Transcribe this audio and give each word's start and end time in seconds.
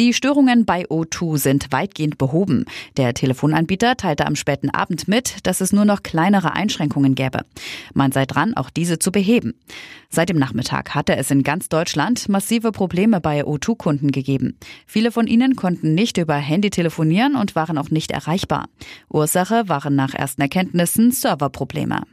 Die 0.00 0.14
Störungen 0.14 0.64
bei 0.64 0.86
O2 0.86 1.36
sind 1.36 1.72
weitgehend 1.72 2.16
behoben. 2.16 2.64
Der 2.96 3.12
Telefonanbieter 3.12 3.98
teilte 3.98 4.26
am 4.26 4.34
späten 4.34 4.70
Abend 4.70 5.08
mit, 5.08 5.46
dass 5.46 5.60
es 5.60 5.74
nur 5.74 5.84
noch 5.84 6.02
kleinere 6.02 6.54
Einschränkungen 6.54 7.14
gäbe. 7.14 7.40
Man 7.92 8.10
sei 8.10 8.24
dran, 8.24 8.56
auch 8.56 8.70
diese 8.70 8.98
zu 8.98 9.12
beheben. 9.12 9.52
Seit 10.08 10.30
dem 10.30 10.38
Nachmittag 10.38 10.94
hatte 10.94 11.16
es 11.16 11.30
in 11.30 11.42
ganz 11.42 11.68
Deutschland 11.68 12.30
massive 12.30 12.72
Probleme 12.72 13.20
bei 13.20 13.44
O2-Kunden 13.44 14.10
gegeben. 14.10 14.56
Viele 14.86 15.12
von 15.12 15.26
ihnen 15.26 15.54
konnten 15.54 15.94
nicht 15.94 16.16
über 16.16 16.36
Handy 16.36 16.70
telefonieren 16.70 17.36
und 17.36 17.54
waren 17.54 17.76
auch 17.76 17.90
nicht 17.90 18.10
erreichbar. 18.10 18.70
Ursache 19.10 19.68
waren 19.68 19.96
nach 19.96 20.14
ersten 20.14 20.40
Erkenntnissen 20.40 21.12
Serverprobleme. 21.12 22.04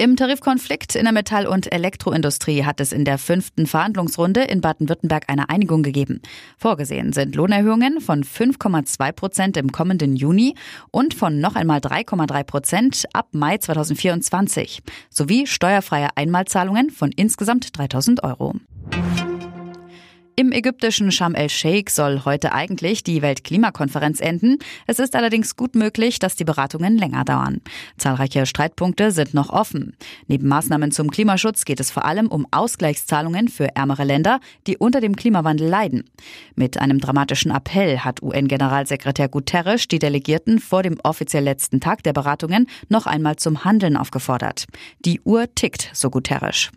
Im 0.00 0.16
Tarifkonflikt 0.16 0.94
in 0.94 1.04
der 1.04 1.12
Metall- 1.12 1.46
und 1.46 1.70
Elektroindustrie 1.70 2.64
hat 2.64 2.80
es 2.80 2.90
in 2.90 3.04
der 3.04 3.18
fünften 3.18 3.66
Verhandlungsrunde 3.66 4.40
in 4.40 4.62
Baden-Württemberg 4.62 5.24
eine 5.28 5.50
Einigung 5.50 5.82
gegeben. 5.82 6.22
Vorgesehen 6.56 7.12
sind 7.12 7.34
Lohnerhöhungen 7.34 8.00
von 8.00 8.24
5,2 8.24 9.12
Prozent 9.12 9.56
im 9.58 9.72
kommenden 9.72 10.16
Juni 10.16 10.54
und 10.90 11.12
von 11.12 11.38
noch 11.38 11.54
einmal 11.54 11.80
3,3 11.80 12.44
Prozent 12.44 13.04
ab 13.12 13.28
Mai 13.32 13.58
2024 13.58 14.80
sowie 15.10 15.46
steuerfreie 15.46 16.08
Einmalzahlungen 16.14 16.88
von 16.88 17.12
insgesamt 17.12 17.76
3000 17.76 18.24
Euro. 18.24 18.54
Im 20.40 20.52
ägyptischen 20.52 21.12
Sharm 21.12 21.34
el-Sheikh 21.34 21.90
soll 21.90 22.24
heute 22.24 22.54
eigentlich 22.54 23.04
die 23.04 23.20
Weltklimakonferenz 23.20 24.22
enden. 24.22 24.56
Es 24.86 24.98
ist 24.98 25.14
allerdings 25.14 25.54
gut 25.54 25.74
möglich, 25.74 26.18
dass 26.18 26.34
die 26.34 26.46
Beratungen 26.46 26.96
länger 26.96 27.26
dauern. 27.26 27.60
Zahlreiche 27.98 28.46
Streitpunkte 28.46 29.10
sind 29.10 29.34
noch 29.34 29.50
offen. 29.50 29.94
Neben 30.28 30.48
Maßnahmen 30.48 30.92
zum 30.92 31.10
Klimaschutz 31.10 31.66
geht 31.66 31.78
es 31.78 31.90
vor 31.90 32.06
allem 32.06 32.28
um 32.28 32.46
Ausgleichszahlungen 32.52 33.48
für 33.48 33.76
ärmere 33.76 34.04
Länder, 34.04 34.40
die 34.66 34.78
unter 34.78 35.02
dem 35.02 35.14
Klimawandel 35.14 35.68
leiden. 35.68 36.04
Mit 36.54 36.78
einem 36.78 37.00
dramatischen 37.00 37.50
Appell 37.50 37.98
hat 37.98 38.22
UN-Generalsekretär 38.22 39.28
Guterres 39.28 39.88
die 39.88 39.98
Delegierten 39.98 40.58
vor 40.58 40.82
dem 40.82 40.98
offiziell 41.02 41.44
letzten 41.44 41.80
Tag 41.80 42.02
der 42.02 42.14
Beratungen 42.14 42.66
noch 42.88 43.06
einmal 43.06 43.36
zum 43.36 43.66
Handeln 43.66 43.94
aufgefordert. 43.94 44.64
Die 45.04 45.20
Uhr 45.20 45.54
tickt, 45.54 45.90
so 45.92 46.08
Guterres. 46.08 46.70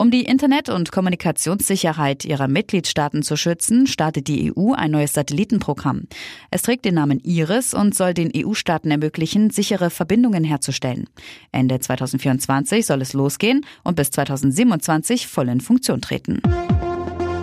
Um 0.00 0.10
die 0.10 0.24
Internet- 0.24 0.70
und 0.70 0.92
Kommunikationssicherheit 0.92 2.24
ihrer 2.24 2.48
Mitgliedstaaten 2.48 3.22
zu 3.22 3.36
schützen, 3.36 3.86
startet 3.86 4.28
die 4.28 4.50
EU 4.50 4.72
ein 4.72 4.92
neues 4.92 5.12
Satellitenprogramm. 5.12 6.04
Es 6.50 6.62
trägt 6.62 6.86
den 6.86 6.94
Namen 6.94 7.20
IRIS 7.22 7.74
und 7.74 7.94
soll 7.94 8.14
den 8.14 8.32
EU-Staaten 8.34 8.90
ermöglichen, 8.90 9.50
sichere 9.50 9.90
Verbindungen 9.90 10.42
herzustellen. 10.42 11.10
Ende 11.52 11.80
2024 11.80 12.86
soll 12.86 13.02
es 13.02 13.12
losgehen 13.12 13.66
und 13.84 13.96
bis 13.96 14.10
2027 14.10 15.26
voll 15.26 15.50
in 15.50 15.60
Funktion 15.60 16.00
treten. 16.00 16.40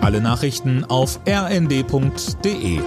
Alle 0.00 0.20
Nachrichten 0.20 0.84
auf 0.84 1.20
rnd.de 1.28 2.80